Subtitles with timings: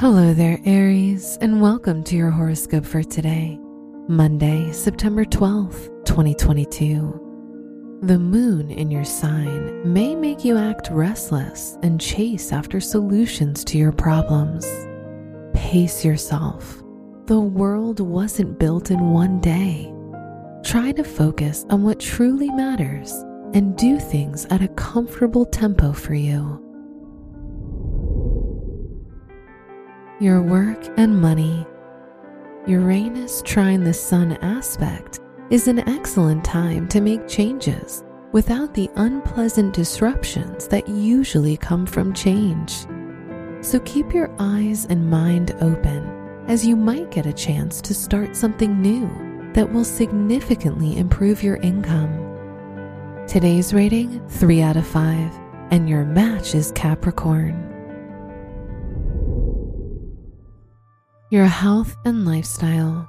[0.00, 3.58] Hello there, Aries, and welcome to your horoscope for today,
[4.08, 7.98] Monday, September 12th, 2022.
[8.04, 13.76] The moon in your sign may make you act restless and chase after solutions to
[13.76, 14.66] your problems.
[15.52, 16.82] Pace yourself.
[17.26, 19.92] The world wasn't built in one day.
[20.64, 23.12] Try to focus on what truly matters
[23.52, 26.69] and do things at a comfortable tempo for you.
[30.20, 31.66] Your work and money.
[32.66, 39.72] Uranus trine the Sun aspect is an excellent time to make changes without the unpleasant
[39.72, 42.86] disruptions that usually come from change.
[43.62, 48.36] So keep your eyes and mind open as you might get a chance to start
[48.36, 49.08] something new
[49.54, 53.24] that will significantly improve your income.
[53.26, 55.32] Today's rating 3 out of 5,
[55.70, 57.69] and your match is Capricorn.
[61.30, 63.08] Your health and lifestyle.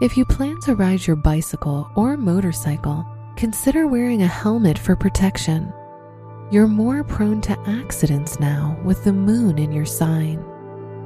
[0.00, 3.06] If you plan to ride your bicycle or motorcycle,
[3.36, 5.72] consider wearing a helmet for protection.
[6.50, 10.44] You're more prone to accidents now with the moon in your sign.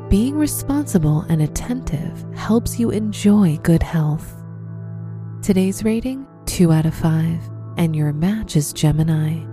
[0.09, 4.35] Being responsible and attentive helps you enjoy good health.
[5.43, 9.45] Today's rating 2 out of 5, and your match is Gemini.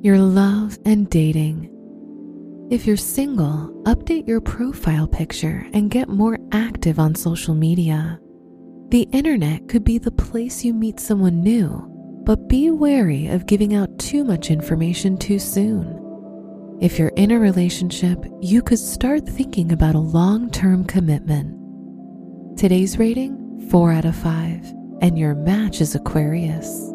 [0.00, 1.71] Your love and dating.
[2.72, 8.18] If you're single, update your profile picture and get more active on social media.
[8.88, 11.86] The internet could be the place you meet someone new,
[12.24, 15.98] but be wary of giving out too much information too soon.
[16.80, 21.54] If you're in a relationship, you could start thinking about a long term commitment.
[22.58, 24.64] Today's rating 4 out of 5,
[25.02, 26.88] and your match is Aquarius.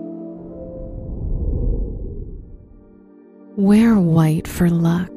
[3.55, 5.11] Wear white for luck.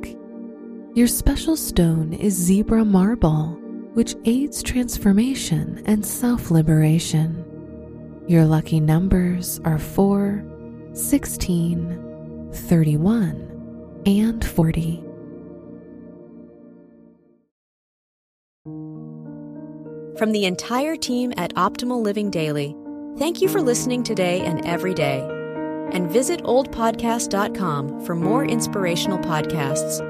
[0.94, 3.56] Your special stone is zebra marble,
[3.94, 7.44] which aids transformation and self liberation.
[8.26, 10.44] Your lucky numbers are 4,
[10.92, 15.04] 16, 31, and 40.
[20.18, 22.74] From the entire team at Optimal Living Daily,
[23.16, 25.20] thank you for listening today and every day.
[25.92, 30.09] And visit oldpodcast.com for more inspirational podcasts.